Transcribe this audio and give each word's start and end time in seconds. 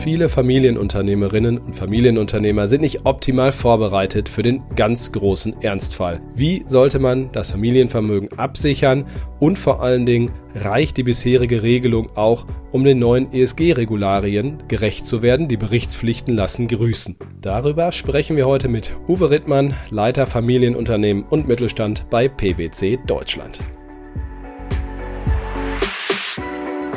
Viele 0.00 0.28
Familienunternehmerinnen 0.28 1.58
und 1.58 1.74
Familienunternehmer 1.74 2.68
sind 2.68 2.82
nicht 2.82 3.04
optimal 3.04 3.50
vorbereitet 3.50 4.28
für 4.28 4.42
den 4.42 4.62
ganz 4.76 5.10
großen 5.10 5.60
Ernstfall. 5.60 6.20
Wie 6.34 6.64
sollte 6.68 7.00
man 7.00 7.30
das 7.32 7.50
Familienvermögen 7.50 8.38
absichern 8.38 9.06
und 9.40 9.58
vor 9.58 9.82
allen 9.82 10.06
Dingen 10.06 10.30
reicht 10.54 10.96
die 10.96 11.02
bisherige 11.02 11.62
Regelung 11.62 12.10
auch, 12.16 12.46
um 12.70 12.84
den 12.84 13.00
neuen 13.00 13.32
ESG-Regularien 13.32 14.62
gerecht 14.68 15.06
zu 15.06 15.20
werden? 15.20 15.48
Die 15.48 15.56
Berichtspflichten 15.56 16.34
lassen 16.34 16.68
grüßen. 16.68 17.16
Darüber 17.40 17.90
sprechen 17.90 18.36
wir 18.36 18.46
heute 18.46 18.68
mit 18.68 18.96
Uwe 19.08 19.30
Rittmann, 19.30 19.74
Leiter 19.90 20.26
Familienunternehmen 20.26 21.24
und 21.28 21.48
Mittelstand 21.48 22.06
bei 22.08 22.28
PwC 22.28 23.00
Deutschland. 23.06 23.60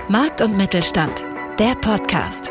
Markt 0.08 0.42
und 0.42 0.56
Mittelstand, 0.56 1.26
der 1.58 1.74
Podcast. 1.76 2.51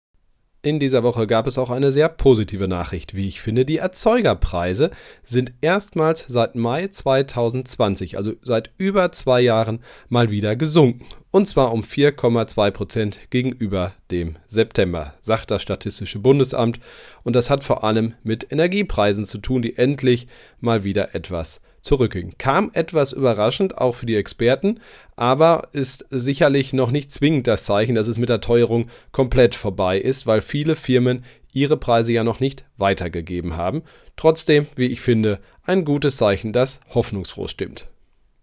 In 0.63 0.79
dieser 0.79 1.01
Woche 1.01 1.25
gab 1.25 1.47
es 1.47 1.57
auch 1.57 1.71
eine 1.71 1.91
sehr 1.91 2.07
positive 2.07 2.67
Nachricht, 2.67 3.15
wie 3.15 3.27
ich 3.27 3.41
finde. 3.41 3.65
Die 3.65 3.77
Erzeugerpreise 3.77 4.91
sind 5.23 5.53
erstmals 5.61 6.25
seit 6.27 6.53
Mai 6.53 6.87
2020, 6.87 8.15
also 8.15 8.33
seit 8.43 8.69
über 8.77 9.11
zwei 9.11 9.41
Jahren, 9.41 9.79
mal 10.07 10.29
wieder 10.29 10.55
gesunken. 10.55 11.07
Und 11.31 11.47
zwar 11.47 11.73
um 11.73 11.81
4,2 11.81 12.69
Prozent 12.69 13.19
gegenüber 13.31 13.93
dem 14.11 14.35
September, 14.47 15.15
sagt 15.21 15.49
das 15.49 15.63
Statistische 15.63 16.19
Bundesamt. 16.19 16.79
Und 17.23 17.35
das 17.35 17.49
hat 17.49 17.63
vor 17.63 17.83
allem 17.83 18.13
mit 18.21 18.51
Energiepreisen 18.51 19.25
zu 19.25 19.39
tun, 19.39 19.63
die 19.63 19.77
endlich 19.77 20.27
mal 20.59 20.83
wieder 20.83 21.15
etwas 21.15 21.61
zurückging. 21.81 22.35
Kam 22.37 22.71
etwas 22.73 23.11
überraschend, 23.11 23.77
auch 23.77 23.95
für 23.95 24.05
die 24.05 24.15
Experten, 24.15 24.79
aber 25.15 25.69
ist 25.71 26.05
sicherlich 26.09 26.73
noch 26.73 26.91
nicht 26.91 27.11
zwingend 27.11 27.47
das 27.47 27.65
Zeichen, 27.65 27.95
dass 27.95 28.07
es 28.07 28.17
mit 28.17 28.29
der 28.29 28.41
Teuerung 28.41 28.89
komplett 29.11 29.55
vorbei 29.55 29.99
ist, 29.99 30.27
weil 30.27 30.41
viele 30.41 30.75
Firmen 30.75 31.23
ihre 31.53 31.77
Preise 31.77 32.13
ja 32.13 32.23
noch 32.23 32.39
nicht 32.39 32.65
weitergegeben 32.77 33.57
haben. 33.57 33.83
Trotzdem, 34.15 34.67
wie 34.75 34.87
ich 34.87 35.01
finde, 35.01 35.39
ein 35.63 35.85
gutes 35.85 36.17
Zeichen, 36.17 36.53
das 36.53 36.79
hoffnungsfroh 36.93 37.47
stimmt. 37.47 37.89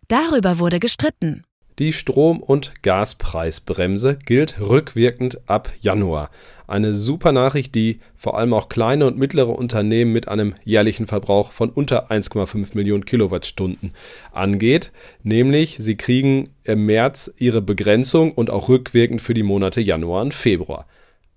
Darüber 0.09 0.59
wurde 0.59 0.79
gestritten. 0.79 1.45
Die 1.79 1.93
Strom- 1.93 2.43
und 2.43 2.73
Gaspreisbremse 2.83 4.19
gilt 4.27 4.59
rückwirkend 4.59 5.41
ab 5.49 5.73
Januar. 5.81 6.31
Eine 6.67 6.93
super 6.93 7.31
Nachricht, 7.31 7.77
die 7.77 7.99
vor 8.17 8.37
allem 8.37 8.53
auch 8.53 8.69
kleine 8.69 9.07
und 9.07 9.17
mittlere 9.17 9.51
Unternehmen 9.51 10.13
mit 10.13 10.27
einem 10.27 10.55
jährlichen 10.65 11.07
Verbrauch 11.07 11.53
von 11.53 11.71
unter 11.71 12.11
1,5 12.11 12.71
Millionen 12.75 13.05
Kilowattstunden 13.05 13.93
angeht. 14.33 14.91
Nämlich, 15.23 15.77
sie 15.79 15.95
kriegen 15.95 16.51
im 16.65 16.85
März 16.85 17.33
ihre 17.39 17.63
Begrenzung 17.63 18.33
und 18.33 18.51
auch 18.51 18.69
rückwirkend 18.69 19.23
für 19.23 19.35
die 19.35 19.45
Monate 19.45 19.81
Januar 19.81 20.23
und 20.23 20.35
Februar. 20.35 20.85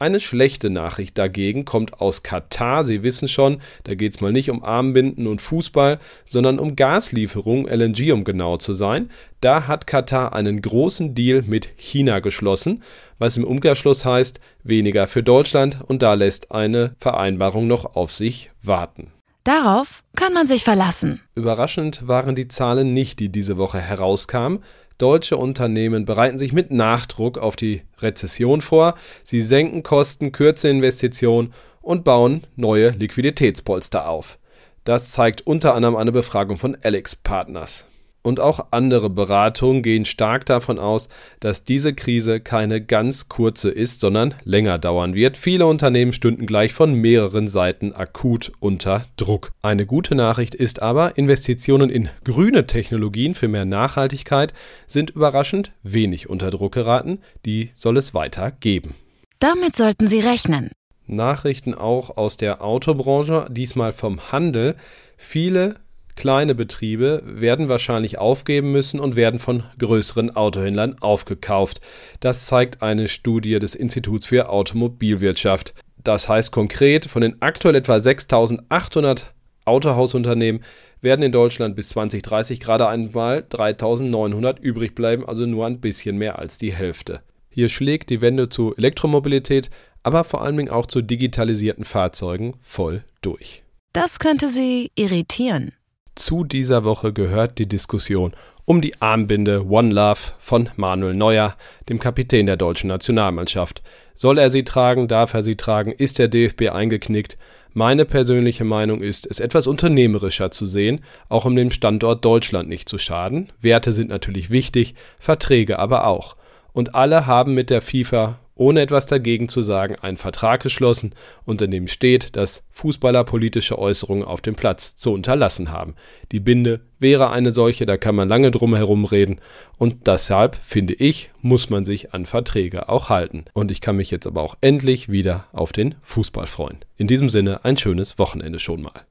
Eine 0.01 0.19
schlechte 0.19 0.71
Nachricht 0.71 1.19
dagegen 1.19 1.63
kommt 1.63 2.01
aus 2.01 2.23
Katar. 2.23 2.83
Sie 2.83 3.03
wissen 3.03 3.27
schon, 3.27 3.61
da 3.83 3.93
geht 3.93 4.15
es 4.15 4.19
mal 4.19 4.31
nicht 4.31 4.49
um 4.49 4.63
Armbinden 4.63 5.27
und 5.27 5.43
Fußball, 5.43 5.99
sondern 6.25 6.57
um 6.57 6.75
Gaslieferungen, 6.75 7.67
LNG 7.67 8.11
um 8.11 8.23
genau 8.23 8.57
zu 8.57 8.73
sein. 8.73 9.11
Da 9.41 9.67
hat 9.67 9.85
Katar 9.85 10.33
einen 10.33 10.63
großen 10.63 11.13
Deal 11.13 11.43
mit 11.43 11.69
China 11.75 12.17
geschlossen, 12.17 12.81
was 13.19 13.37
im 13.37 13.43
Umkehrschluss 13.43 14.03
heißt, 14.03 14.39
weniger 14.63 15.05
für 15.05 15.21
Deutschland 15.21 15.77
und 15.85 16.01
da 16.01 16.15
lässt 16.15 16.51
eine 16.51 16.95
Vereinbarung 16.97 17.67
noch 17.67 17.95
auf 17.95 18.11
sich 18.11 18.49
warten. 18.63 19.11
Darauf 19.43 20.03
kann 20.15 20.33
man 20.33 20.47
sich 20.47 20.63
verlassen. 20.63 21.21
Überraschend 21.35 22.07
waren 22.07 22.33
die 22.33 22.47
Zahlen 22.47 22.95
nicht, 22.95 23.19
die 23.19 23.29
diese 23.29 23.57
Woche 23.57 23.79
herauskamen. 23.79 24.63
Deutsche 25.01 25.37
Unternehmen 25.37 26.05
bereiten 26.05 26.37
sich 26.37 26.53
mit 26.53 26.69
Nachdruck 26.69 27.37
auf 27.37 27.55
die 27.55 27.81
Rezession 27.99 28.61
vor. 28.61 28.95
Sie 29.23 29.41
senken 29.41 29.81
Kosten, 29.81 30.31
kürzen 30.31 30.69
Investitionen 30.69 31.53
und 31.81 32.03
bauen 32.03 32.45
neue 32.55 32.89
Liquiditätspolster 32.89 34.07
auf. 34.07 34.37
Das 34.83 35.11
zeigt 35.11 35.41
unter 35.47 35.73
anderem 35.73 35.95
eine 35.95 36.11
Befragung 36.11 36.57
von 36.57 36.77
Alex 36.83 37.15
Partners 37.15 37.87
und 38.23 38.39
auch 38.39 38.67
andere 38.71 39.09
Beratungen 39.09 39.81
gehen 39.81 40.05
stark 40.05 40.45
davon 40.45 40.79
aus, 40.79 41.09
dass 41.39 41.63
diese 41.63 41.93
Krise 41.93 42.39
keine 42.39 42.81
ganz 42.81 43.29
kurze 43.29 43.69
ist, 43.69 44.01
sondern 44.01 44.35
länger 44.43 44.77
dauern 44.77 45.15
wird. 45.15 45.37
Viele 45.37 45.65
Unternehmen 45.65 46.13
stünden 46.13 46.45
gleich 46.45 46.73
von 46.73 46.93
mehreren 46.93 47.47
Seiten 47.47 47.93
akut 47.93 48.51
unter 48.59 49.05
Druck. 49.17 49.51
Eine 49.61 49.85
gute 49.85 50.15
Nachricht 50.15 50.55
ist 50.55 50.81
aber, 50.81 51.17
Investitionen 51.17 51.89
in 51.89 52.09
grüne 52.23 52.67
Technologien 52.67 53.35
für 53.35 53.47
mehr 53.47 53.65
Nachhaltigkeit 53.65 54.53
sind 54.87 55.09
überraschend 55.09 55.71
wenig 55.83 56.29
unter 56.29 56.49
Druck 56.49 56.73
geraten. 56.73 57.19
Die 57.45 57.71
soll 57.75 57.97
es 57.97 58.13
weiter 58.13 58.51
geben. 58.51 58.95
Damit 59.39 59.75
sollten 59.75 60.07
Sie 60.07 60.19
rechnen. 60.19 60.71
Nachrichten 61.07 61.73
auch 61.73 62.15
aus 62.17 62.37
der 62.37 62.63
Autobranche, 62.63 63.47
diesmal 63.49 63.91
vom 63.91 64.31
Handel. 64.31 64.75
Viele 65.17 65.75
Kleine 66.15 66.55
Betriebe 66.55 67.23
werden 67.25 67.69
wahrscheinlich 67.69 68.17
aufgeben 68.17 68.71
müssen 68.71 68.99
und 68.99 69.15
werden 69.15 69.39
von 69.39 69.63
größeren 69.79 70.35
Autohändlern 70.35 70.97
aufgekauft. 70.99 71.81
Das 72.19 72.45
zeigt 72.45 72.81
eine 72.81 73.07
Studie 73.07 73.59
des 73.59 73.75
Instituts 73.75 74.25
für 74.25 74.49
Automobilwirtschaft. 74.49 75.73
Das 76.03 76.27
heißt 76.27 76.51
konkret, 76.51 77.05
von 77.05 77.21
den 77.21 77.41
aktuell 77.41 77.75
etwa 77.75 77.99
6800 77.99 79.33
Autohausunternehmen 79.65 80.63
werden 81.01 81.23
in 81.23 81.31
Deutschland 81.31 81.75
bis 81.75 81.89
2030 81.89 82.59
gerade 82.59 82.87
einmal 82.87 83.45
3900 83.47 84.59
übrig 84.59 84.95
bleiben, 84.95 85.27
also 85.27 85.45
nur 85.45 85.65
ein 85.65 85.79
bisschen 85.79 86.17
mehr 86.17 86.39
als 86.39 86.57
die 86.57 86.73
Hälfte. 86.73 87.21
Hier 87.49 87.69
schlägt 87.69 88.09
die 88.09 88.21
Wende 88.21 88.49
zu 88.49 88.75
Elektromobilität, 88.75 89.69
aber 90.03 90.23
vor 90.23 90.43
Dingen 90.57 90.69
auch 90.69 90.85
zu 90.85 91.01
digitalisierten 91.01 91.83
Fahrzeugen 91.83 92.55
voll 92.61 93.03
durch. 93.21 93.63
Das 93.93 94.19
könnte 94.19 94.47
Sie 94.47 94.91
irritieren. 94.95 95.73
Zu 96.15 96.43
dieser 96.43 96.83
Woche 96.83 97.13
gehört 97.13 97.57
die 97.57 97.67
Diskussion 97.67 98.33
um 98.65 98.81
die 98.81 99.01
Armbinde 99.01 99.65
One 99.65 99.93
Love 99.93 100.19
von 100.39 100.69
Manuel 100.75 101.13
Neuer, 101.13 101.55
dem 101.89 101.99
Kapitän 101.99 102.45
der 102.45 102.57
deutschen 102.57 102.87
Nationalmannschaft. 102.89 103.81
Soll 104.15 104.37
er 104.37 104.49
sie 104.49 104.63
tragen, 104.63 105.07
darf 105.07 105.33
er 105.33 105.41
sie 105.41 105.55
tragen, 105.55 105.91
ist 105.91 106.19
der 106.19 106.27
DFB 106.27 106.69
eingeknickt? 106.69 107.37
Meine 107.73 108.05
persönliche 108.05 108.65
Meinung 108.65 109.01
ist, 109.01 109.25
es 109.25 109.39
etwas 109.39 109.67
unternehmerischer 109.67 110.51
zu 110.51 110.65
sehen, 110.65 111.01
auch 111.29 111.45
um 111.45 111.55
dem 111.55 111.71
Standort 111.71 112.23
Deutschland 112.23 112.67
nicht 112.67 112.89
zu 112.89 112.97
schaden. 112.97 113.49
Werte 113.59 113.93
sind 113.93 114.09
natürlich 114.09 114.49
wichtig, 114.49 114.95
Verträge 115.17 115.79
aber 115.79 116.05
auch. 116.05 116.35
Und 116.73 116.93
alle 116.93 117.25
haben 117.25 117.53
mit 117.53 117.69
der 117.69 117.81
FIFA 117.81 118.39
ohne 118.61 118.81
etwas 118.81 119.07
dagegen 119.07 119.49
zu 119.49 119.63
sagen, 119.63 119.95
einen 119.95 120.17
Vertrag 120.17 120.61
geschlossen, 120.61 121.15
unter 121.45 121.67
dem 121.67 121.87
steht, 121.87 122.35
dass 122.35 122.63
Fußballer 122.69 123.23
politische 123.23 123.79
Äußerungen 123.79 124.23
auf 124.23 124.41
dem 124.41 124.53
Platz 124.53 124.95
zu 124.95 125.11
unterlassen 125.11 125.71
haben. 125.71 125.95
Die 126.31 126.39
Binde 126.39 126.81
wäre 126.99 127.31
eine 127.31 127.49
solche, 127.49 127.87
da 127.87 127.97
kann 127.97 128.13
man 128.13 128.29
lange 128.29 128.51
drum 128.51 128.75
herum 128.75 129.05
reden 129.05 129.39
und 129.79 130.05
deshalb, 130.05 130.55
finde 130.63 130.93
ich, 130.93 131.31
muss 131.41 131.71
man 131.71 131.85
sich 131.85 132.13
an 132.13 132.27
Verträge 132.27 132.87
auch 132.87 133.09
halten. 133.09 133.45
Und 133.53 133.71
ich 133.71 133.81
kann 133.81 133.97
mich 133.97 134.11
jetzt 134.11 134.27
aber 134.27 134.43
auch 134.43 134.55
endlich 134.61 135.09
wieder 135.09 135.45
auf 135.53 135.73
den 135.73 135.95
Fußball 136.03 136.45
freuen. 136.45 136.77
In 136.97 137.07
diesem 137.07 137.29
Sinne 137.29 137.65
ein 137.65 137.77
schönes 137.77 138.19
Wochenende 138.19 138.59
schon 138.59 138.83
mal. 138.83 139.01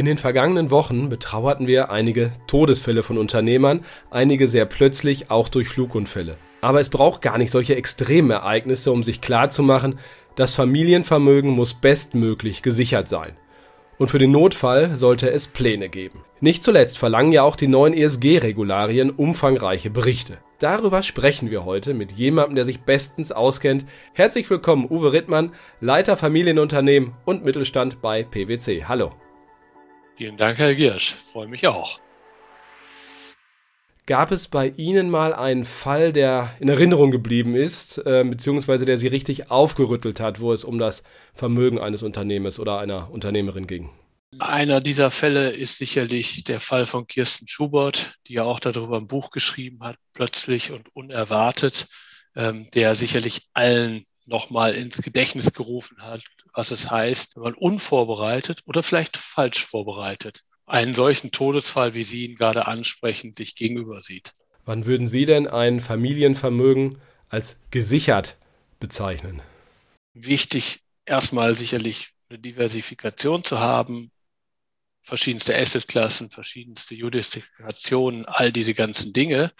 In 0.00 0.06
den 0.06 0.16
vergangenen 0.16 0.70
Wochen 0.70 1.10
betrauerten 1.10 1.66
wir 1.66 1.90
einige 1.90 2.32
Todesfälle 2.46 3.02
von 3.02 3.18
Unternehmern, 3.18 3.84
einige 4.10 4.46
sehr 4.46 4.64
plötzlich 4.64 5.30
auch 5.30 5.50
durch 5.50 5.68
Flugunfälle. 5.68 6.38
Aber 6.62 6.80
es 6.80 6.88
braucht 6.88 7.20
gar 7.20 7.36
nicht 7.36 7.50
solche 7.50 7.76
extremen 7.76 8.30
Ereignisse, 8.30 8.92
um 8.92 9.02
sich 9.02 9.20
klarzumachen, 9.20 9.98
das 10.36 10.54
Familienvermögen 10.54 11.50
muss 11.50 11.74
bestmöglich 11.74 12.62
gesichert 12.62 13.08
sein. 13.08 13.34
Und 13.98 14.10
für 14.10 14.18
den 14.18 14.30
Notfall 14.30 14.96
sollte 14.96 15.30
es 15.30 15.48
Pläne 15.48 15.90
geben. 15.90 16.24
Nicht 16.40 16.64
zuletzt 16.64 16.96
verlangen 16.96 17.32
ja 17.32 17.42
auch 17.42 17.56
die 17.56 17.68
neuen 17.68 17.92
ESG-Regularien 17.92 19.10
umfangreiche 19.10 19.90
Berichte. 19.90 20.38
Darüber 20.60 21.02
sprechen 21.02 21.50
wir 21.50 21.66
heute 21.66 21.92
mit 21.92 22.12
jemandem, 22.12 22.54
der 22.54 22.64
sich 22.64 22.80
bestens 22.80 23.32
auskennt. 23.32 23.84
Herzlich 24.14 24.48
willkommen, 24.48 24.86
Uwe 24.88 25.12
Rittmann, 25.12 25.52
Leiter 25.82 26.16
Familienunternehmen 26.16 27.12
und 27.26 27.44
Mittelstand 27.44 28.00
bei 28.00 28.22
PwC. 28.22 28.86
Hallo. 28.88 29.12
Vielen 30.20 30.36
Dank, 30.36 30.58
Herr 30.58 30.74
Giersch. 30.74 31.14
Freue 31.32 31.48
mich 31.48 31.66
auch. 31.66 31.98
Gab 34.04 34.32
es 34.32 34.48
bei 34.48 34.68
Ihnen 34.76 35.08
mal 35.08 35.32
einen 35.32 35.64
Fall, 35.64 36.12
der 36.12 36.54
in 36.60 36.68
Erinnerung 36.68 37.10
geblieben 37.10 37.56
ist, 37.56 37.96
äh, 38.04 38.22
beziehungsweise 38.22 38.84
der 38.84 38.98
Sie 38.98 39.06
richtig 39.06 39.50
aufgerüttelt 39.50 40.20
hat, 40.20 40.38
wo 40.38 40.52
es 40.52 40.62
um 40.62 40.78
das 40.78 41.04
Vermögen 41.32 41.78
eines 41.78 42.02
Unternehmens 42.02 42.58
oder 42.58 42.80
einer 42.80 43.10
Unternehmerin 43.10 43.66
ging? 43.66 43.88
Einer 44.38 44.82
dieser 44.82 45.10
Fälle 45.10 45.48
ist 45.48 45.78
sicherlich 45.78 46.44
der 46.44 46.60
Fall 46.60 46.84
von 46.84 47.06
Kirsten 47.06 47.48
Schubert, 47.48 48.18
die 48.28 48.34
ja 48.34 48.44
auch 48.44 48.60
darüber 48.60 48.98
ein 48.98 49.08
Buch 49.08 49.30
geschrieben 49.30 49.82
hat, 49.82 49.96
plötzlich 50.12 50.70
und 50.70 50.94
unerwartet, 50.94 51.86
ähm, 52.36 52.68
der 52.74 52.94
sicherlich 52.94 53.48
allen 53.54 54.04
nochmal 54.30 54.74
ins 54.74 55.02
Gedächtnis 55.02 55.52
gerufen 55.52 56.02
hat, 56.02 56.22
was 56.54 56.70
es 56.70 56.90
heißt, 56.90 57.36
wenn 57.36 57.42
man 57.42 57.54
unvorbereitet 57.54 58.62
oder 58.64 58.82
vielleicht 58.82 59.18
falsch 59.18 59.66
vorbereitet 59.66 60.42
einen 60.70 60.94
solchen 60.94 61.32
Todesfall, 61.32 61.94
wie 61.94 62.04
Sie 62.04 62.24
ihn 62.24 62.36
gerade 62.36 62.66
ansprechen, 62.66 63.34
sich 63.36 63.56
gegenüber 63.56 64.00
sieht. 64.02 64.34
Wann 64.64 64.86
würden 64.86 65.08
Sie 65.08 65.24
denn 65.24 65.48
ein 65.48 65.80
Familienvermögen 65.80 67.00
als 67.28 67.58
gesichert 67.70 68.38
bezeichnen? 68.78 69.42
Wichtig, 70.14 70.80
erstmal 71.04 71.56
sicherlich 71.56 72.10
eine 72.28 72.38
Diversifikation 72.38 73.42
zu 73.42 73.58
haben, 73.58 74.12
verschiedenste 75.02 75.56
Assetklassen, 75.58 76.30
verschiedenste 76.30 76.94
Jurisdiktionen, 76.94 78.26
all 78.26 78.52
diese 78.52 78.74
ganzen 78.74 79.12
Dinge, 79.12 79.52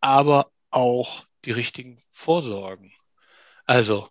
aber 0.00 0.50
auch 0.70 1.24
die 1.46 1.52
richtigen 1.52 2.02
Vorsorgen. 2.10 2.92
Also 3.66 4.08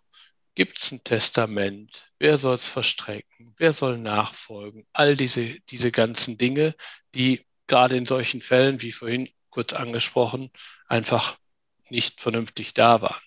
gibt 0.54 0.78
es 0.78 0.92
ein 0.92 1.02
Testament? 1.04 2.10
Wer 2.18 2.36
soll 2.36 2.54
es 2.54 2.68
verstrecken? 2.68 3.54
Wer 3.56 3.72
soll 3.72 3.98
nachfolgen? 3.98 4.86
All 4.92 5.16
diese, 5.16 5.58
diese 5.70 5.90
ganzen 5.90 6.38
Dinge, 6.38 6.74
die 7.14 7.44
gerade 7.66 7.96
in 7.96 8.06
solchen 8.06 8.42
Fällen, 8.42 8.82
wie 8.82 8.92
vorhin 8.92 9.28
kurz 9.50 9.72
angesprochen, 9.72 10.50
einfach 10.86 11.38
nicht 11.88 12.20
vernünftig 12.20 12.74
da 12.74 13.00
waren. 13.00 13.22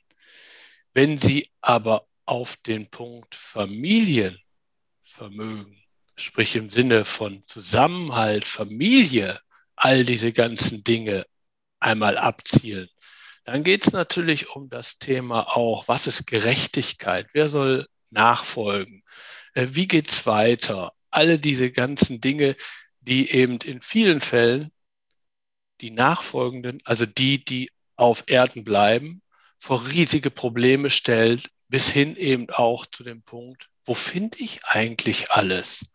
Wenn 0.93 1.17
Sie 1.17 1.49
aber 1.61 2.07
auf 2.25 2.57
den 2.57 2.89
Punkt 2.89 3.35
Familienvermögen 3.35 5.79
sprich 6.19 6.55
im 6.55 6.69
Sinne 6.69 7.05
von 7.05 7.41
Zusammenhalt, 7.43 8.45
Familie, 8.45 9.39
all 9.75 10.03
diese 10.03 10.33
ganzen 10.33 10.83
Dinge 10.83 11.25
einmal 11.79 12.17
abzielen, 12.17 12.89
dann 13.49 13.63
geht 13.63 13.87
es 13.87 13.93
natürlich 13.93 14.51
um 14.55 14.69
das 14.69 14.99
Thema 14.99 15.55
auch, 15.55 15.87
was 15.87 16.05
ist 16.05 16.27
Gerechtigkeit? 16.27 17.27
Wer 17.33 17.49
soll 17.49 17.87
nachfolgen? 18.11 19.03
Äh, 19.55 19.69
wie 19.71 19.87
geht 19.87 20.07
es 20.07 20.27
weiter? 20.27 20.93
Alle 21.09 21.39
diese 21.39 21.71
ganzen 21.71 22.21
Dinge, 22.21 22.55
die 23.01 23.31
eben 23.31 23.57
in 23.57 23.81
vielen 23.81 24.21
Fällen 24.21 24.71
die 25.81 25.89
Nachfolgenden, 25.89 26.79
also 26.83 27.07
die, 27.07 27.43
die 27.43 27.71
auf 27.95 28.25
Erden 28.27 28.63
bleiben, 28.63 29.23
vor 29.57 29.87
riesige 29.87 30.29
Probleme 30.29 30.91
stellt, 30.91 31.49
bis 31.69 31.89
hin 31.89 32.15
eben 32.17 32.51
auch 32.51 32.85
zu 32.85 33.03
dem 33.03 33.23
Punkt, 33.23 33.69
wo 33.83 33.95
finde 33.95 34.37
ich 34.37 34.63
eigentlich 34.65 35.31
alles? 35.31 35.87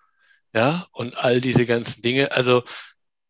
Ja, 0.53 0.89
und 0.91 1.19
all 1.19 1.41
diese 1.41 1.67
ganzen 1.67 2.03
Dinge. 2.03 2.33
Also 2.33 2.65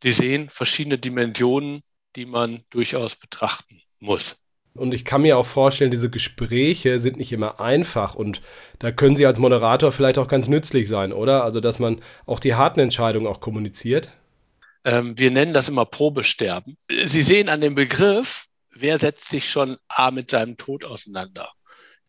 Sie 0.02 0.12
sehen 0.12 0.48
verschiedene 0.48 0.98
Dimensionen, 0.98 1.82
die 2.16 2.26
man 2.26 2.64
durchaus 2.70 3.16
betrachten 3.16 3.83
muss. 4.04 4.36
Und 4.74 4.92
ich 4.92 5.04
kann 5.04 5.22
mir 5.22 5.38
auch 5.38 5.46
vorstellen, 5.46 5.92
diese 5.92 6.10
Gespräche 6.10 6.98
sind 6.98 7.16
nicht 7.16 7.30
immer 7.30 7.60
einfach 7.60 8.14
und 8.14 8.42
da 8.80 8.90
können 8.90 9.14
Sie 9.14 9.24
als 9.24 9.38
Moderator 9.38 9.92
vielleicht 9.92 10.18
auch 10.18 10.26
ganz 10.26 10.48
nützlich 10.48 10.88
sein, 10.88 11.12
oder? 11.12 11.44
Also, 11.44 11.60
dass 11.60 11.78
man 11.78 12.00
auch 12.26 12.40
die 12.40 12.54
harten 12.54 12.80
Entscheidungen 12.80 13.28
auch 13.28 13.40
kommuniziert. 13.40 14.10
Ähm, 14.84 15.16
wir 15.16 15.30
nennen 15.30 15.54
das 15.54 15.68
immer 15.68 15.86
Probesterben. 15.86 16.76
Sie 16.88 17.22
sehen 17.22 17.48
an 17.48 17.60
dem 17.60 17.76
Begriff, 17.76 18.46
wer 18.70 18.98
setzt 18.98 19.30
sich 19.30 19.48
schon 19.48 19.76
A 19.86 20.10
mit 20.10 20.30
seinem 20.30 20.56
Tod 20.56 20.84
auseinander? 20.84 21.52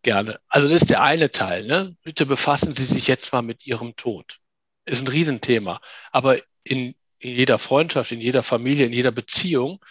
Gerne. 0.01 0.39
Also 0.47 0.67
das 0.67 0.81
ist 0.81 0.89
der 0.89 1.03
eine 1.03 1.31
Teil. 1.31 1.65
Ne? 1.67 1.95
Bitte 2.03 2.25
befassen 2.25 2.73
Sie 2.73 2.85
sich 2.85 3.07
jetzt 3.07 3.31
mal 3.31 3.43
mit 3.43 3.67
Ihrem 3.67 3.95
Tod 3.95 4.39
ist 4.85 5.01
ein 5.01 5.07
Riesenthema. 5.07 5.81
Aber 6.11 6.37
in, 6.63 6.95
in 7.19 7.35
jeder 7.35 7.59
Freundschaft, 7.59 8.11
in 8.11 8.21
jeder 8.21 8.43
Familie, 8.43 8.85
in 8.85 8.93
jeder 8.93 9.11
Beziehung 9.11 9.83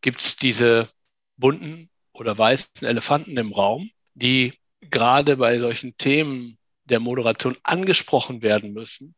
gibt 0.00 0.20
es 0.20 0.36
diese 0.36 0.88
bunten 1.40 1.90
oder 2.12 2.36
weißen 2.36 2.86
Elefanten 2.86 3.36
im 3.36 3.52
Raum, 3.52 3.90
die 4.14 4.58
gerade 4.80 5.36
bei 5.36 5.58
solchen 5.58 5.96
Themen 5.96 6.58
der 6.84 7.00
Moderation 7.00 7.56
angesprochen 7.62 8.42
werden 8.42 8.72
müssen 8.72 9.14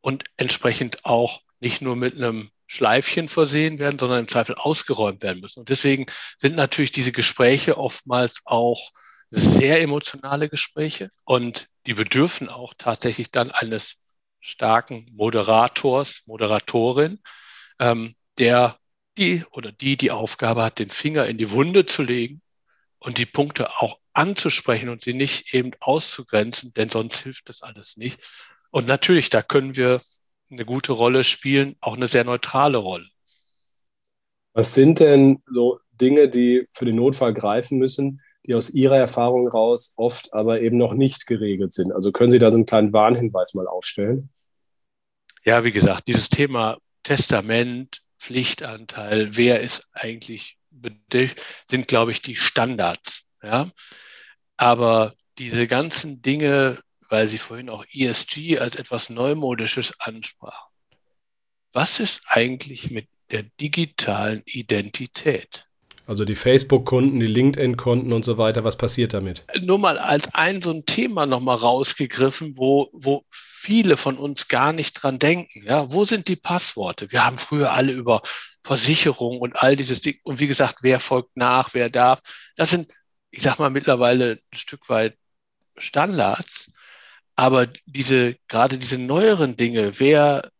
und 0.00 0.24
entsprechend 0.36 1.04
auch 1.04 1.42
nicht 1.60 1.82
nur 1.82 1.96
mit 1.96 2.16
einem 2.16 2.50
Schleifchen 2.66 3.28
versehen 3.28 3.78
werden, 3.78 3.98
sondern 3.98 4.20
im 4.20 4.28
Zweifel 4.28 4.56
ausgeräumt 4.56 5.22
werden 5.22 5.40
müssen. 5.40 5.60
Und 5.60 5.68
deswegen 5.68 6.06
sind 6.38 6.56
natürlich 6.56 6.92
diese 6.92 7.12
Gespräche 7.12 7.78
oftmals 7.78 8.40
auch 8.44 8.92
sehr 9.30 9.80
emotionale 9.80 10.48
Gespräche 10.48 11.10
und 11.24 11.68
die 11.86 11.94
bedürfen 11.94 12.48
auch 12.48 12.74
tatsächlich 12.76 13.30
dann 13.30 13.50
eines 13.50 13.96
starken 14.40 15.08
Moderators, 15.12 16.22
Moderatorin, 16.26 17.20
ähm, 17.80 18.14
der 18.38 18.76
die 19.18 19.44
oder 19.50 19.72
die 19.72 19.96
die 19.96 20.10
Aufgabe 20.10 20.62
hat, 20.62 20.78
den 20.78 20.90
Finger 20.90 21.26
in 21.26 21.38
die 21.38 21.50
Wunde 21.50 21.86
zu 21.86 22.02
legen 22.02 22.40
und 22.98 23.18
die 23.18 23.26
Punkte 23.26 23.68
auch 23.80 23.98
anzusprechen 24.12 24.88
und 24.88 25.02
sie 25.02 25.14
nicht 25.14 25.54
eben 25.54 25.72
auszugrenzen, 25.80 26.72
denn 26.74 26.88
sonst 26.88 27.18
hilft 27.22 27.48
das 27.48 27.62
alles 27.62 27.96
nicht. 27.96 28.20
Und 28.70 28.86
natürlich, 28.86 29.28
da 29.28 29.42
können 29.42 29.76
wir 29.76 30.00
eine 30.50 30.64
gute 30.64 30.92
Rolle 30.92 31.24
spielen, 31.24 31.76
auch 31.80 31.96
eine 31.96 32.06
sehr 32.06 32.24
neutrale 32.24 32.78
Rolle. 32.78 33.08
Was 34.54 34.74
sind 34.74 35.00
denn 35.00 35.42
so 35.52 35.80
Dinge, 35.90 36.28
die 36.28 36.66
für 36.70 36.84
den 36.84 36.96
Notfall 36.96 37.34
greifen 37.34 37.78
müssen, 37.78 38.22
die 38.46 38.54
aus 38.54 38.70
Ihrer 38.70 38.96
Erfahrung 38.96 39.48
raus 39.48 39.92
oft 39.96 40.32
aber 40.32 40.60
eben 40.60 40.78
noch 40.78 40.94
nicht 40.94 41.26
geregelt 41.26 41.72
sind? 41.72 41.92
Also 41.92 42.12
können 42.12 42.30
Sie 42.30 42.38
da 42.38 42.50
so 42.50 42.56
einen 42.56 42.66
kleinen 42.66 42.92
Warnhinweis 42.92 43.54
mal 43.54 43.66
aufstellen? 43.66 44.30
ja, 45.46 45.62
wie 45.62 45.72
gesagt, 45.72 46.08
dieses 46.08 46.28
Thema 46.28 46.76
Testament, 47.04 48.02
Pflichtanteil, 48.26 49.36
wer 49.36 49.60
ist 49.60 49.88
eigentlich 49.92 50.58
sind, 51.70 51.86
glaube 51.86 52.10
ich, 52.10 52.22
die 52.22 52.34
Standards. 52.34 53.28
Ja? 53.40 53.70
Aber 54.56 55.14
diese 55.38 55.68
ganzen 55.68 56.22
Dinge, 56.22 56.82
weil 57.08 57.28
Sie 57.28 57.38
vorhin 57.38 57.70
auch 57.70 57.84
ESG 57.92 58.58
als 58.58 58.74
etwas 58.74 59.10
Neumodisches 59.10 59.94
ansprachen, 60.00 60.72
was 61.72 62.00
ist 62.00 62.22
eigentlich 62.26 62.90
mit 62.90 63.08
der 63.30 63.44
digitalen 63.60 64.42
Identität? 64.44 65.68
Also 66.06 66.24
die 66.24 66.36
Facebook-Kunden, 66.36 67.18
die 67.18 67.26
LinkedIn-Konten 67.26 68.12
und 68.12 68.24
so 68.24 68.38
weiter, 68.38 68.62
was 68.62 68.78
passiert 68.78 69.12
damit? 69.12 69.44
Nur 69.60 69.80
mal 69.80 69.98
als 69.98 70.32
ein 70.34 70.62
so 70.62 70.70
ein 70.70 70.86
Thema 70.86 71.26
nochmal 71.26 71.56
rausgegriffen, 71.56 72.56
wo, 72.56 72.88
wo 72.92 73.24
viele 73.28 73.96
von 73.96 74.16
uns 74.16 74.46
gar 74.46 74.72
nicht 74.72 74.92
dran 74.94 75.18
denken. 75.18 75.64
Ja, 75.64 75.90
wo 75.90 76.04
sind 76.04 76.28
die 76.28 76.36
Passworte? 76.36 77.10
Wir 77.10 77.24
haben 77.26 77.38
früher 77.38 77.72
alle 77.72 77.92
über 77.92 78.22
Versicherung 78.62 79.40
und 79.40 79.56
all 79.56 79.74
dieses 79.74 80.00
Ding. 80.00 80.18
Und 80.22 80.38
wie 80.38 80.46
gesagt, 80.46 80.78
wer 80.82 81.00
folgt 81.00 81.36
nach, 81.36 81.74
wer 81.74 81.90
darf. 81.90 82.20
Das 82.54 82.70
sind, 82.70 82.92
ich 83.32 83.42
sag 83.42 83.58
mal, 83.58 83.70
mittlerweile 83.70 84.38
ein 84.52 84.56
Stück 84.56 84.88
weit 84.88 85.16
Standards. 85.76 86.70
Aber 87.34 87.66
diese, 87.84 88.36
gerade 88.46 88.78
diese 88.78 88.98
neueren 88.98 89.56
Dinge, 89.56 89.98
wer 89.98 90.50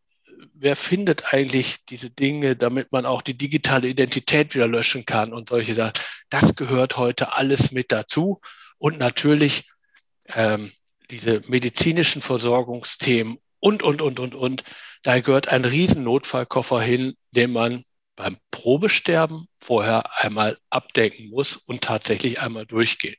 wer 0.58 0.76
findet 0.76 1.32
eigentlich 1.32 1.84
diese 1.88 2.10
Dinge, 2.10 2.56
damit 2.56 2.92
man 2.92 3.06
auch 3.06 3.22
die 3.22 3.36
digitale 3.36 3.88
Identität 3.88 4.54
wieder 4.54 4.66
löschen 4.66 5.04
kann 5.04 5.32
und 5.32 5.48
solche 5.48 5.75
Sachen. 5.75 5.94
Das 6.30 6.56
gehört 6.56 6.96
heute 6.96 7.34
alles 7.34 7.72
mit 7.72 7.92
dazu. 7.92 8.40
Und 8.78 8.98
natürlich 8.98 9.70
ähm, 10.28 10.70
diese 11.10 11.42
medizinischen 11.46 12.22
Versorgungsthemen 12.22 13.38
und, 13.60 13.82
und, 13.82 14.02
und, 14.02 14.20
und, 14.20 14.34
und. 14.34 14.64
Da 15.02 15.20
gehört 15.20 15.48
ein 15.48 15.64
riesen 15.64 16.02
Notfallkoffer 16.04 16.80
hin, 16.80 17.16
den 17.32 17.52
man 17.52 17.84
beim 18.16 18.36
Probesterben 18.50 19.46
vorher 19.56 20.04
einmal 20.22 20.58
abdenken 20.70 21.28
muss 21.30 21.56
und 21.56 21.82
tatsächlich 21.82 22.40
einmal 22.40 22.66
durchgehen. 22.66 23.16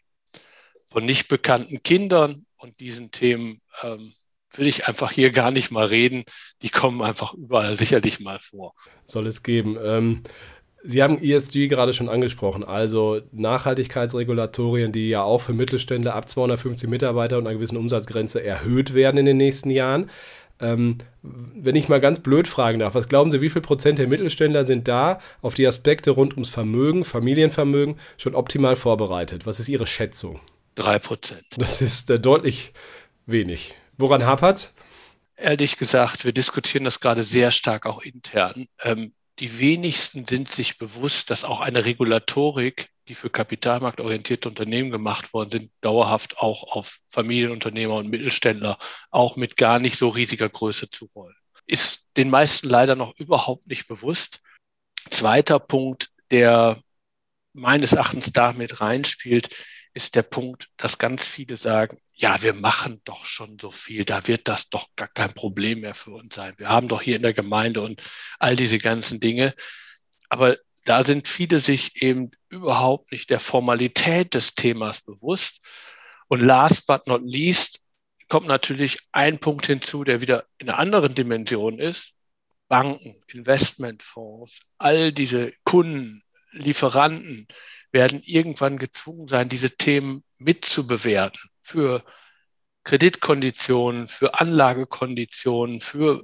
Von 0.88 1.06
nicht 1.06 1.28
bekannten 1.28 1.84
Kindern 1.84 2.46
und 2.58 2.80
diesen 2.80 3.12
Themen 3.12 3.62
ähm, 3.84 4.14
will 4.58 4.68
ich 4.68 4.88
einfach 4.88 5.12
hier 5.12 5.32
gar 5.32 5.52
nicht 5.52 5.72
mal 5.72 5.86
reden. 5.86 6.24
Die 6.62 6.70
kommen 6.70 7.02
einfach 7.02 7.34
überall 7.34 7.78
sicherlich 7.78 8.20
mal 8.20 8.40
vor. 8.40 8.74
Soll 9.06 9.28
es 9.28 9.44
geben. 9.44 9.78
Ähm, 9.84 10.24
Sie 10.84 11.04
haben 11.04 11.22
ESG 11.22 11.68
gerade 11.68 11.92
schon 11.92 12.08
angesprochen, 12.08 12.64
also 12.64 13.20
Nachhaltigkeitsregulatorien, 13.32 14.92
die 14.92 15.10
ja 15.10 15.24
auch 15.24 15.40
für 15.40 15.54
Mittelständler 15.54 16.16
ab 16.16 16.30
250 16.30 16.88
Mitarbeiter 16.88 17.38
und 17.38 17.48
einer 17.48 17.56
gewissen 17.56 17.78
Umsatzgrenze 17.78 18.44
erhöht 18.44 18.94
werden 18.94 19.18
in 19.18 19.26
den 19.26 19.38
nächsten 19.38 19.70
Jahren. 19.70 20.10
Ähm, 20.60 20.98
wenn 21.22 21.76
ich 21.76 21.90
mal 21.90 22.00
ganz 22.00 22.22
blöd 22.22 22.48
fragen 22.48 22.80
darf, 22.80 22.96
was 22.96 23.10
glauben 23.10 23.32
Sie, 23.32 23.42
wie 23.42 23.50
viel 23.50 23.62
Prozent 23.62 24.00
der 24.00 24.08
Mittelständler 24.08 24.64
sind 24.64 24.88
da 24.88 25.20
auf 25.42 25.56
die 25.56 25.68
Aspekte 25.68 26.12
rund 26.12 26.34
ums 26.34 26.50
Vermögen, 26.50 27.04
Familienvermögen 27.04 28.00
schon 28.18 28.34
optimal 28.34 28.76
vorbereitet? 28.76 29.46
Was 29.46 29.60
ist 29.60 29.70
Ihre 29.70 29.88
Schätzung? 29.88 30.40
Drei 30.76 31.00
Prozent. 31.00 31.46
Das 31.58 31.82
ist 31.82 32.10
äh, 32.10 32.20
deutlich 32.20 32.74
wenig. 33.26 33.76
Woran 33.98 34.26
hapert 34.26 34.74
Ehrlich 35.40 35.78
gesagt, 35.78 36.26
wir 36.26 36.34
diskutieren 36.34 36.84
das 36.84 37.00
gerade 37.00 37.24
sehr 37.24 37.52
stark 37.52 37.86
auch 37.86 38.02
intern. 38.02 38.68
Ähm, 38.82 39.14
die 39.38 39.60
wenigsten 39.60 40.26
sind 40.26 40.50
sich 40.50 40.80
bewusst, 40.80 41.30
dass 41.30 41.44
auch 41.44 41.60
eine 41.60 41.86
Regulatorik, 41.86 42.90
die 43.08 43.14
für 43.14 43.30
kapitalmarktorientierte 43.30 44.50
Unternehmen 44.50 44.90
gemacht 44.90 45.34
worden 45.34 45.52
sind, 45.52 45.72
dauerhaft 45.82 46.40
auch 46.40 46.76
auf 46.76 46.98
Familienunternehmer 47.12 47.94
und 47.94 48.10
Mittelständler 48.10 48.80
auch 49.12 49.36
mit 49.36 49.58
gar 49.58 49.78
nicht 49.78 49.98
so 49.98 50.10
riesiger 50.10 50.50
Größe 50.50 50.90
zu 50.90 51.06
rollen. 51.06 51.36
Ist 51.68 52.08
den 52.18 52.32
meisten 52.32 52.68
leider 52.68 52.96
noch 52.96 53.16
überhaupt 53.18 53.68
nicht 53.68 53.88
bewusst. 53.88 54.42
Zweiter 55.12 55.60
Punkt, 55.60 56.10
der 56.32 56.82
meines 57.54 57.94
Erachtens 57.94 58.34
damit 58.34 58.82
reinspielt, 58.82 59.56
ist 59.98 60.14
der 60.14 60.22
Punkt, 60.22 60.70
dass 60.78 61.00
ganz 61.00 61.26
viele 61.26 61.58
sagen, 61.58 62.00
ja, 62.14 62.42
wir 62.44 62.54
machen 62.54 63.02
doch 63.04 63.26
schon 63.26 63.58
so 63.60 63.72
viel, 63.72 64.06
da 64.06 64.28
wird 64.28 64.48
das 64.48 64.70
doch 64.70 64.96
gar 64.96 65.08
kein 65.08 65.34
Problem 65.34 65.82
mehr 65.82 65.96
für 65.96 66.12
uns 66.12 66.36
sein. 66.36 66.54
Wir 66.58 66.70
haben 66.70 66.88
doch 66.88 67.02
hier 67.02 67.16
in 67.16 67.24
der 67.24 67.34
Gemeinde 67.34 67.82
und 67.82 68.04
all 68.38 68.56
diese 68.56 68.78
ganzen 68.78 69.20
Dinge. 69.20 69.56
Aber 70.30 70.56
da 70.86 71.04
sind 71.04 71.28
viele 71.28 71.60
sich 71.60 72.00
eben 72.02 72.30
überhaupt 72.50 73.12
nicht 73.12 73.32
der 73.32 73.40
Formalität 73.40 74.36
des 74.36 74.54
Themas 74.54 75.02
bewusst. 75.02 75.62
Und 76.28 76.42
last 76.42 76.86
but 76.86 77.08
not 77.08 77.24
least 77.26 77.82
kommt 78.30 78.48
natürlich 78.48 79.00
ein 79.12 79.40
Punkt 79.40 79.66
hinzu, 79.66 80.04
der 80.04 80.22
wieder 80.22 80.46
in 80.60 80.70
einer 80.70 80.78
anderen 80.78 81.16
Dimension 81.16 81.80
ist. 81.80 82.14
Banken, 82.68 83.16
Investmentfonds, 83.34 84.62
all 84.78 85.12
diese 85.12 85.54
Kunden, 85.64 86.22
Lieferanten, 86.52 87.48
werden 87.98 88.22
irgendwann 88.24 88.78
gezwungen 88.78 89.28
sein, 89.28 89.50
diese 89.50 89.76
Themen 89.76 90.24
mitzubewerten 90.38 91.42
für 91.64 92.04
Kreditkonditionen, 92.84 94.08
für 94.08 94.40
Anlagekonditionen, 94.40 95.82
für 95.82 96.22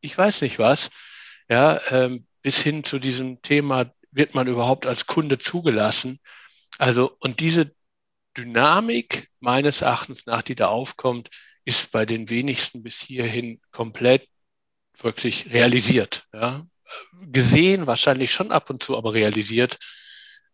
ich 0.00 0.16
weiß 0.16 0.40
nicht 0.40 0.58
was, 0.58 0.90
ja, 1.50 1.78
ähm, 1.90 2.26
bis 2.40 2.62
hin 2.62 2.82
zu 2.82 2.98
diesem 2.98 3.42
Thema, 3.42 3.92
wird 4.10 4.34
man 4.34 4.48
überhaupt 4.48 4.86
als 4.86 5.06
Kunde 5.06 5.38
zugelassen? 5.38 6.18
Also, 6.78 7.14
und 7.20 7.40
diese 7.40 7.74
Dynamik 8.34 9.28
meines 9.38 9.82
Erachtens 9.82 10.24
nach, 10.24 10.40
die 10.40 10.54
da 10.54 10.68
aufkommt, 10.68 11.28
ist 11.66 11.92
bei 11.92 12.06
den 12.06 12.30
wenigsten 12.30 12.82
bis 12.82 12.98
hierhin 12.98 13.60
komplett 13.70 14.26
wirklich 14.96 15.52
realisiert. 15.52 16.24
Ja? 16.32 16.66
Gesehen 17.20 17.86
wahrscheinlich 17.86 18.32
schon 18.32 18.50
ab 18.50 18.70
und 18.70 18.82
zu, 18.82 18.96
aber 18.96 19.12
realisiert 19.12 19.78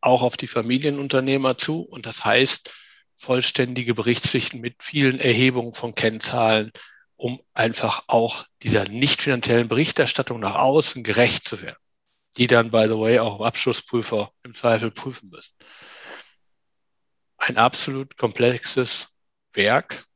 auch 0.00 0.22
auf 0.22 0.36
die 0.36 0.46
Familienunternehmer 0.46 1.58
zu. 1.58 1.82
Und 1.82 2.06
das 2.06 2.24
heißt, 2.24 2.72
vollständige 3.16 3.94
Berichtspflichten 3.94 4.60
mit 4.60 4.82
vielen 4.82 5.18
Erhebungen 5.20 5.74
von 5.74 5.94
Kennzahlen, 5.94 6.72
um 7.20 7.38
einfach 7.52 8.04
auch 8.06 8.46
dieser 8.62 8.88
nicht 8.88 9.20
finanziellen 9.20 9.68
Berichterstattung 9.68 10.40
nach 10.40 10.54
außen 10.54 11.04
gerecht 11.04 11.46
zu 11.46 11.60
werden, 11.60 11.76
die 12.38 12.46
dann, 12.46 12.70
by 12.70 12.86
the 12.88 12.98
way, 12.98 13.18
auch 13.18 13.42
Abschlussprüfer 13.42 14.32
im 14.42 14.54
Zweifel 14.54 14.90
prüfen 14.90 15.28
müssen. 15.28 15.52
Ein 17.36 17.58
absolut 17.58 18.16
komplexes 18.16 19.08
Werk, 19.52 20.06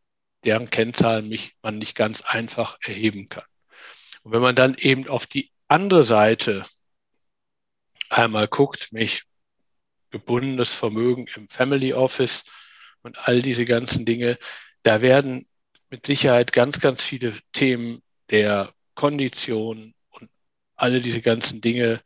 deren 0.44 0.70
Kennzahlen 0.70 1.28
mich 1.28 1.54
man 1.60 1.76
nicht 1.76 1.94
ganz 1.94 2.22
einfach 2.22 2.78
erheben 2.80 3.28
kann. 3.28 3.44
Und 4.22 4.32
wenn 4.32 4.42
man 4.42 4.56
dann 4.56 4.74
eben 4.78 5.06
auf 5.06 5.26
die 5.26 5.52
andere 5.68 6.04
Seite 6.04 6.64
einmal 8.08 8.48
guckt, 8.48 8.92
mich 8.92 9.24
gebundenes 10.08 10.72
Vermögen 10.72 11.26
im 11.36 11.48
Family 11.48 11.92
Office 11.92 12.44
und 13.02 13.18
all 13.28 13.42
diese 13.42 13.66
ganzen 13.66 14.06
Dinge, 14.06 14.38
da 14.84 15.02
werden 15.02 15.46
mit 15.94 16.06
Sicherheit 16.06 16.52
ganz, 16.52 16.80
ganz 16.80 17.04
viele 17.04 17.32
Themen 17.52 18.02
der 18.30 18.74
Kondition 18.96 19.94
und 20.10 20.28
alle 20.74 21.00
diese 21.00 21.20
ganzen 21.20 21.60
Dinge 21.60 22.00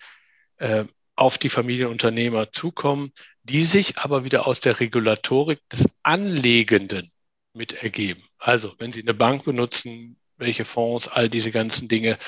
äh, 0.58 0.84
auf 1.16 1.38
die 1.38 1.48
Familienunternehmer 1.48 2.52
zukommen, 2.52 3.12
die 3.44 3.64
sich 3.64 3.96
aber 3.96 4.24
wieder 4.24 4.46
aus 4.46 4.60
der 4.60 4.78
Regulatorik 4.78 5.66
des 5.70 5.88
Anlegenden 6.02 7.10
mit 7.54 7.82
ergeben. 7.82 8.22
Also 8.36 8.74
wenn 8.76 8.92
Sie 8.92 9.00
eine 9.00 9.14
Bank 9.14 9.44
benutzen, 9.44 10.20
welche 10.36 10.66
Fonds, 10.66 11.08
all 11.08 11.30
diese 11.30 11.50
ganzen 11.50 11.88
Dinge. 11.88 12.18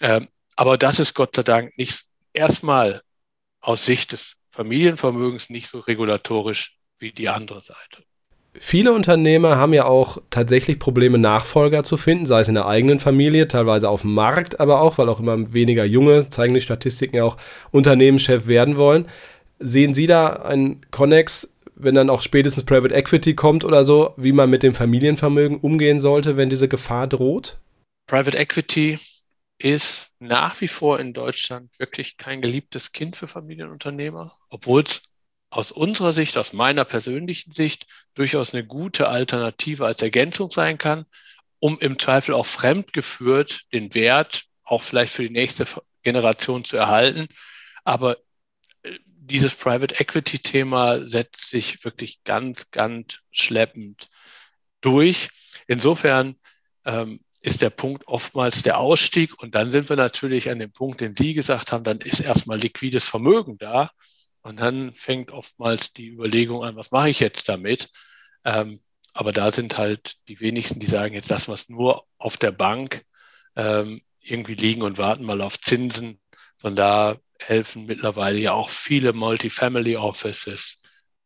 Ähm, 0.00 0.26
aber 0.56 0.76
das 0.76 0.98
ist 0.98 1.14
Gott 1.14 1.36
sei 1.36 1.44
Dank 1.44 1.78
nicht 1.78 2.04
erstmal 2.32 3.00
aus 3.60 3.86
Sicht 3.86 4.10
des 4.10 4.34
Familienvermögens 4.50 5.50
nicht 5.50 5.68
so 5.68 5.78
regulatorisch 5.78 6.80
wie 6.98 7.12
die 7.12 7.28
andere 7.28 7.60
Seite. 7.60 8.02
Viele 8.60 8.92
Unternehmer 8.92 9.56
haben 9.56 9.72
ja 9.74 9.84
auch 9.84 10.18
tatsächlich 10.30 10.78
Probleme, 10.78 11.18
Nachfolger 11.18 11.84
zu 11.84 11.96
finden, 11.96 12.26
sei 12.26 12.40
es 12.40 12.48
in 12.48 12.54
der 12.54 12.66
eigenen 12.66 12.98
Familie, 12.98 13.48
teilweise 13.48 13.88
auf 13.88 14.02
dem 14.02 14.14
Markt, 14.14 14.60
aber 14.60 14.80
auch, 14.80 14.98
weil 14.98 15.08
auch 15.08 15.20
immer 15.20 15.52
weniger 15.52 15.84
Junge, 15.84 16.28
zeigen 16.28 16.54
die 16.54 16.60
Statistiken 16.60 17.16
ja 17.16 17.24
auch, 17.24 17.36
Unternehmenschef 17.70 18.46
werden 18.46 18.76
wollen. 18.76 19.08
Sehen 19.58 19.94
Sie 19.94 20.06
da 20.06 20.28
einen 20.28 20.82
Connex 20.90 21.56
wenn 21.76 21.94
dann 21.94 22.10
auch 22.10 22.22
spätestens 22.22 22.64
Private 22.64 22.94
Equity 22.94 23.34
kommt 23.34 23.64
oder 23.64 23.84
so, 23.84 24.14
wie 24.16 24.32
man 24.32 24.50
mit 24.50 24.62
dem 24.62 24.74
Familienvermögen 24.74 25.58
umgehen 25.58 26.00
sollte, 26.00 26.36
wenn 26.36 26.50
diese 26.50 26.68
Gefahr 26.68 27.06
droht? 27.06 27.58
Private 28.06 28.38
Equity 28.38 28.98
ist 29.58 30.10
nach 30.18 30.60
wie 30.60 30.68
vor 30.68 30.98
in 30.98 31.12
Deutschland 31.12 31.70
wirklich 31.78 32.16
kein 32.16 32.40
geliebtes 32.40 32.92
Kind 32.92 33.16
für 33.16 33.26
Familienunternehmer, 33.26 34.32
obwohl 34.48 34.82
es 34.82 35.02
aus 35.56 35.72
unserer 35.72 36.12
Sicht, 36.12 36.36
aus 36.36 36.52
meiner 36.52 36.84
persönlichen 36.84 37.52
Sicht, 37.52 37.86
durchaus 38.14 38.52
eine 38.52 38.64
gute 38.64 39.08
Alternative 39.08 39.86
als 39.86 40.02
Ergänzung 40.02 40.50
sein 40.50 40.78
kann, 40.78 41.06
um 41.58 41.78
im 41.78 41.98
Zweifel 41.98 42.34
auch 42.34 42.46
fremdgeführt 42.46 43.62
den 43.72 43.94
Wert 43.94 44.44
auch 44.64 44.82
vielleicht 44.82 45.14
für 45.14 45.22
die 45.22 45.30
nächste 45.30 45.66
Generation 46.02 46.64
zu 46.64 46.76
erhalten. 46.76 47.28
Aber 47.84 48.16
dieses 49.04 49.54
Private 49.54 49.98
Equity 49.98 50.38
Thema 50.40 50.98
setzt 51.06 51.50
sich 51.50 51.84
wirklich 51.84 52.22
ganz, 52.24 52.70
ganz 52.70 53.20
schleppend 53.30 54.08
durch. 54.80 55.30
Insofern 55.66 56.36
ähm, 56.84 57.20
ist 57.40 57.62
der 57.62 57.70
Punkt 57.70 58.06
oftmals 58.06 58.62
der 58.62 58.78
Ausstieg. 58.78 59.40
Und 59.42 59.54
dann 59.54 59.70
sind 59.70 59.88
wir 59.88 59.96
natürlich 59.96 60.50
an 60.50 60.58
dem 60.58 60.72
Punkt, 60.72 61.00
den 61.00 61.16
Sie 61.16 61.34
gesagt 61.34 61.72
haben, 61.72 61.84
dann 61.84 61.98
ist 61.98 62.20
erstmal 62.20 62.58
liquides 62.58 63.04
Vermögen 63.04 63.56
da. 63.58 63.90
Und 64.46 64.60
dann 64.60 64.94
fängt 64.94 65.32
oftmals 65.32 65.92
die 65.92 66.06
Überlegung 66.06 66.62
an, 66.62 66.76
was 66.76 66.92
mache 66.92 67.10
ich 67.10 67.18
jetzt 67.18 67.48
damit? 67.48 67.90
Ähm, 68.44 68.80
aber 69.12 69.32
da 69.32 69.50
sind 69.50 69.76
halt 69.76 70.18
die 70.28 70.38
wenigsten, 70.38 70.78
die 70.78 70.86
sagen, 70.86 71.14
jetzt 71.14 71.30
lassen 71.30 71.48
wir 71.48 71.54
es 71.54 71.68
nur 71.68 72.06
auf 72.16 72.36
der 72.36 72.52
Bank 72.52 73.04
ähm, 73.56 74.00
irgendwie 74.20 74.54
liegen 74.54 74.82
und 74.82 74.98
warten 74.98 75.24
mal 75.24 75.40
auf 75.40 75.58
Zinsen. 75.58 76.20
Von 76.58 76.76
da 76.76 77.16
helfen 77.40 77.86
mittlerweile 77.86 78.38
ja 78.38 78.52
auch 78.52 78.70
viele 78.70 79.12
Multifamily 79.12 79.96
Offices, 79.96 80.78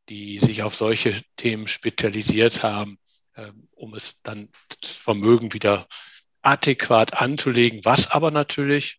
die 0.08 0.38
sich 0.38 0.62
auf 0.62 0.74
solche 0.74 1.20
Themen 1.36 1.68
spezialisiert 1.68 2.62
haben, 2.62 2.98
ähm, 3.36 3.68
um 3.72 3.92
es 3.92 4.22
dann 4.22 4.48
das 4.80 4.92
Vermögen 4.92 5.52
wieder 5.52 5.86
adäquat 6.40 7.20
anzulegen, 7.20 7.84
was 7.84 8.10
aber 8.10 8.30
natürlich 8.30 8.98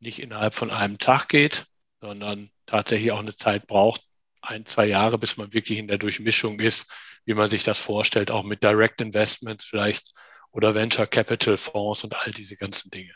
nicht 0.00 0.18
innerhalb 0.18 0.56
von 0.56 0.72
einem 0.72 0.98
Tag 0.98 1.28
geht, 1.28 1.66
sondern 2.00 2.50
tatsächlich 2.70 3.12
auch 3.12 3.18
eine 3.18 3.36
Zeit 3.36 3.66
braucht, 3.66 4.02
ein, 4.42 4.64
zwei 4.64 4.86
Jahre, 4.86 5.18
bis 5.18 5.36
man 5.36 5.52
wirklich 5.52 5.78
in 5.78 5.88
der 5.88 5.98
Durchmischung 5.98 6.60
ist, 6.60 6.90
wie 7.24 7.34
man 7.34 7.50
sich 7.50 7.62
das 7.62 7.78
vorstellt, 7.78 8.30
auch 8.30 8.44
mit 8.44 8.62
Direct 8.62 9.00
Investments 9.00 9.64
vielleicht 9.64 10.12
oder 10.52 10.74
Venture 10.74 11.06
Capital 11.06 11.56
Fonds 11.56 12.04
und 12.04 12.16
all 12.16 12.32
diese 12.32 12.56
ganzen 12.56 12.90
Dinge. 12.90 13.12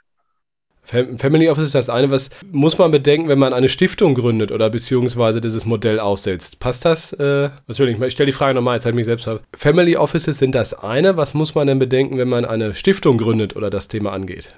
Family 0.86 1.48
Office 1.48 1.64
ist 1.64 1.74
das 1.74 1.88
eine, 1.88 2.10
was 2.10 2.28
muss 2.52 2.76
man 2.76 2.90
bedenken, 2.90 3.28
wenn 3.28 3.38
man 3.38 3.54
eine 3.54 3.70
Stiftung 3.70 4.14
gründet 4.14 4.52
oder 4.52 4.68
beziehungsweise 4.68 5.40
dieses 5.40 5.64
Modell 5.64 5.98
aussetzt. 5.98 6.60
Passt 6.60 6.84
das? 6.84 7.14
Äh, 7.14 7.48
Entschuldigung, 7.66 8.02
ich 8.02 8.12
stelle 8.12 8.26
die 8.26 8.32
Frage 8.32 8.54
nochmal, 8.54 8.76
jetzt 8.76 8.84
habe 8.84 8.90
ich 8.90 8.96
mich 8.96 9.06
selbst. 9.06 9.28
Family 9.56 9.96
Offices 9.96 10.36
sind 10.36 10.54
das 10.54 10.74
eine. 10.74 11.16
Was 11.16 11.32
muss 11.32 11.54
man 11.54 11.68
denn 11.68 11.78
bedenken, 11.78 12.18
wenn 12.18 12.28
man 12.28 12.44
eine 12.44 12.74
Stiftung 12.74 13.16
gründet 13.16 13.56
oder 13.56 13.70
das 13.70 13.88
Thema 13.88 14.12
angeht? 14.12 14.54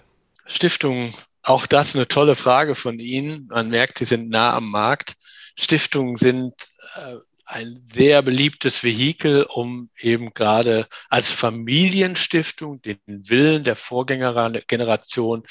Stiftungen, 0.47 1.13
auch 1.47 1.67
das 1.67 1.95
eine 1.95 2.09
tolle 2.09 2.35
Frage 2.35 2.75
von 2.75 2.99
Ihnen. 2.99 3.47
Man 3.47 3.71
merkt, 3.71 3.99
Sie 3.99 4.05
sind 4.05 4.29
nah 4.29 4.55
am 4.55 4.69
Markt. 4.69 5.15
Stiftungen 5.57 6.17
sind 6.17 6.53
äh, 6.97 7.17
ein 7.45 7.87
sehr 7.93 8.23
beliebtes 8.23 8.83
Vehikel, 8.83 9.45
um 9.45 9.89
eben 10.01 10.35
gerade 10.35 10.89
als 11.09 11.31
Familienstiftung 11.31 12.83
den 12.83 12.99
Willen 13.07 13.63
der 13.63 13.77
Vorgängergeneration 13.77 15.45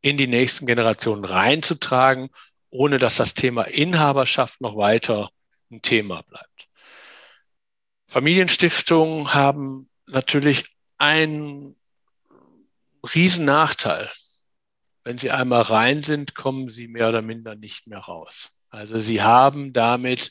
in 0.00 0.18
die 0.18 0.26
nächsten 0.26 0.66
Generationen 0.66 1.24
reinzutragen, 1.24 2.30
ohne 2.70 2.98
dass 2.98 3.16
das 3.16 3.32
Thema 3.32 3.62
Inhaberschaft 3.62 4.60
noch 4.60 4.76
weiter 4.76 5.30
ein 5.70 5.80
Thema 5.80 6.22
bleibt. 6.22 6.68
Familienstiftungen 8.08 9.32
haben 9.32 9.88
natürlich 10.06 10.64
einen 10.98 11.76
riesen 13.14 13.44
Nachteil. 13.44 14.10
Wenn 15.10 15.18
sie 15.18 15.32
einmal 15.32 15.62
rein 15.62 16.04
sind, 16.04 16.36
kommen 16.36 16.70
sie 16.70 16.86
mehr 16.86 17.08
oder 17.08 17.20
minder 17.20 17.56
nicht 17.56 17.88
mehr 17.88 17.98
raus. 17.98 18.52
Also 18.68 19.00
sie 19.00 19.22
haben 19.22 19.72
damit 19.72 20.30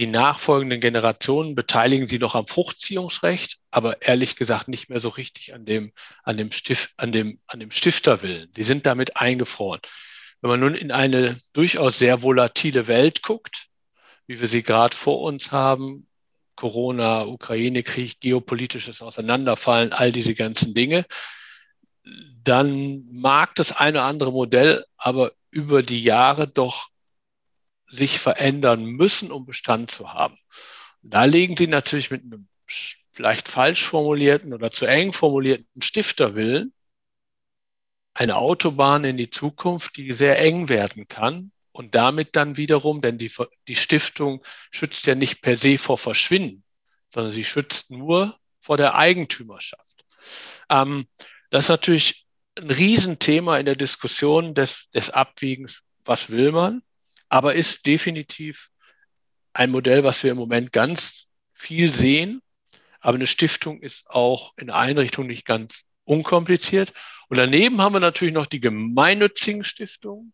die 0.00 0.08
nachfolgenden 0.08 0.80
Generationen 0.80 1.54
beteiligen 1.54 2.08
sie 2.08 2.18
noch 2.18 2.34
am 2.34 2.48
Fruchtziehungsrecht, 2.48 3.60
aber 3.70 4.02
ehrlich 4.02 4.34
gesagt 4.34 4.66
nicht 4.66 4.90
mehr 4.90 4.98
so 4.98 5.10
richtig 5.10 5.54
an 5.54 5.64
dem, 5.64 5.92
an 6.24 6.36
dem, 6.36 6.50
Stift, 6.50 6.92
an 6.96 7.12
dem, 7.12 7.38
an 7.46 7.60
dem 7.60 7.70
Stifterwillen. 7.70 8.50
Die 8.56 8.64
sind 8.64 8.84
damit 8.84 9.16
eingefroren. 9.16 9.80
Wenn 10.40 10.50
man 10.50 10.58
nun 10.58 10.74
in 10.74 10.90
eine 10.90 11.36
durchaus 11.52 11.96
sehr 11.96 12.24
volatile 12.24 12.88
Welt 12.88 13.22
guckt, 13.22 13.68
wie 14.26 14.40
wir 14.40 14.48
sie 14.48 14.64
gerade 14.64 14.96
vor 14.96 15.20
uns 15.20 15.52
haben, 15.52 16.08
Corona, 16.56 17.26
Ukraine-Krieg, 17.26 18.18
geopolitisches 18.18 19.02
Auseinanderfallen, 19.02 19.92
all 19.92 20.10
diese 20.10 20.34
ganzen 20.34 20.74
Dinge, 20.74 21.06
dann 22.48 23.04
mag 23.12 23.54
das 23.54 23.72
eine 23.72 23.98
oder 23.98 24.06
andere 24.06 24.32
Modell 24.32 24.84
aber 24.96 25.32
über 25.50 25.82
die 25.82 26.02
Jahre 26.02 26.48
doch 26.48 26.88
sich 27.88 28.18
verändern 28.18 28.84
müssen, 28.84 29.30
um 29.30 29.46
Bestand 29.46 29.90
zu 29.90 30.12
haben. 30.12 30.36
Und 31.02 31.14
da 31.14 31.24
legen 31.24 31.56
Sie 31.56 31.66
natürlich 31.66 32.10
mit 32.10 32.22
einem 32.22 32.48
vielleicht 33.12 33.48
falsch 33.48 33.84
formulierten 33.84 34.52
oder 34.52 34.70
zu 34.70 34.86
eng 34.86 35.12
formulierten 35.12 35.80
Stifterwillen 35.80 36.72
eine 38.14 38.36
Autobahn 38.36 39.04
in 39.04 39.16
die 39.16 39.30
Zukunft, 39.30 39.96
die 39.96 40.12
sehr 40.12 40.38
eng 40.40 40.68
werden 40.68 41.06
kann 41.08 41.52
und 41.72 41.94
damit 41.94 42.36
dann 42.36 42.56
wiederum, 42.56 43.00
denn 43.00 43.18
die, 43.18 43.30
die 43.68 43.76
Stiftung 43.76 44.42
schützt 44.70 45.06
ja 45.06 45.14
nicht 45.14 45.42
per 45.42 45.56
se 45.56 45.78
vor 45.78 45.98
Verschwinden, 45.98 46.64
sondern 47.08 47.32
sie 47.32 47.44
schützt 47.44 47.90
nur 47.90 48.38
vor 48.60 48.76
der 48.76 48.94
Eigentümerschaft. 48.94 50.04
Ähm, 50.70 51.06
das 51.50 51.64
ist 51.64 51.70
natürlich 51.70 52.23
ein 52.56 52.70
Riesenthema 52.70 53.58
in 53.58 53.66
der 53.66 53.76
Diskussion 53.76 54.54
des, 54.54 54.90
des 54.90 55.10
Abwiegens, 55.10 55.82
was 56.04 56.30
will 56.30 56.52
man 56.52 56.82
aber 57.34 57.54
ist 57.54 57.86
definitiv 57.86 58.70
ein 59.54 59.72
Modell, 59.72 60.04
was 60.04 60.22
wir 60.22 60.30
im 60.30 60.36
Moment 60.36 60.72
ganz 60.72 61.26
viel 61.52 61.92
sehen. 61.92 62.40
Aber 63.00 63.16
eine 63.16 63.26
Stiftung 63.26 63.82
ist 63.82 64.08
auch 64.08 64.52
in 64.56 64.70
Einrichtung 64.70 65.26
nicht 65.26 65.44
ganz 65.44 65.82
unkompliziert. 66.04 66.92
Und 67.28 67.38
daneben 67.38 67.80
haben 67.80 67.94
wir 67.94 68.00
natürlich 68.00 68.34
noch 68.34 68.46
die 68.46 68.60
gemeinnützigen 68.60 69.64
Stiftungen, 69.64 70.32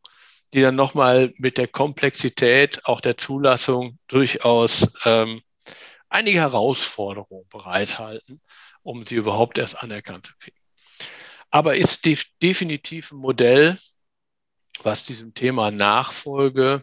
die 0.52 0.60
dann 0.60 0.76
nochmal 0.76 1.32
mit 1.38 1.56
der 1.56 1.68
Komplexität 1.68 2.84
auch 2.84 3.00
der 3.00 3.16
Zulassung 3.16 3.98
durchaus 4.06 4.92
ähm, 5.06 5.40
einige 6.10 6.40
Herausforderungen 6.40 7.48
bereithalten, 7.48 8.42
um 8.82 9.06
sie 9.06 9.14
überhaupt 9.14 9.56
erst 9.56 9.82
anerkannt 9.82 10.26
zu 10.26 10.34
kriegen. 10.38 10.59
Aber 11.50 11.76
ist 11.76 12.04
def 12.06 12.26
definitiv 12.42 13.12
ein 13.12 13.18
Modell, 13.18 13.76
was 14.82 15.04
diesem 15.04 15.34
Thema 15.34 15.70
Nachfolge 15.70 16.82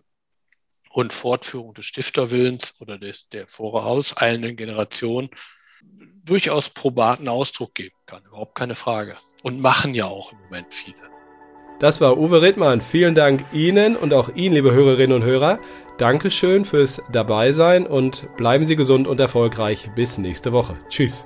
und 0.91 1.13
Fortführung 1.13 1.73
des 1.73 1.85
Stifterwillens 1.85 2.75
oder 2.79 2.97
des, 2.97 3.29
der 3.29 3.47
vorauseilenden 3.47 4.55
Generation 4.55 5.29
durchaus 6.25 6.69
probaten 6.69 7.27
Ausdruck 7.27 7.75
geben 7.75 7.95
kann. 8.05 8.23
Überhaupt 8.25 8.55
keine 8.55 8.75
Frage. 8.75 9.17
Und 9.43 9.61
machen 9.61 9.93
ja 9.93 10.05
auch 10.05 10.31
im 10.31 10.39
Moment 10.39 10.73
viele. 10.73 10.97
Das 11.79 12.01
war 12.01 12.17
Uwe 12.17 12.41
Rittmann. 12.41 12.81
Vielen 12.81 13.13
Dank 13.13 13.45
Ihnen 13.53 13.95
und 13.95 14.13
auch 14.13 14.35
Ihnen, 14.35 14.55
liebe 14.55 14.71
Hörerinnen 14.71 15.15
und 15.15 15.23
Hörer. 15.23 15.59
Dankeschön 15.97 16.65
fürs 16.65 17.01
Dabeisein 17.11 17.85
und 17.85 18.35
bleiben 18.35 18.65
Sie 18.65 18.75
gesund 18.75 19.07
und 19.07 19.19
erfolgreich. 19.19 19.89
Bis 19.95 20.17
nächste 20.17 20.51
Woche. 20.51 20.77
Tschüss. 20.89 21.25